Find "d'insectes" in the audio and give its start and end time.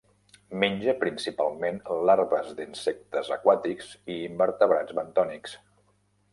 2.61-3.31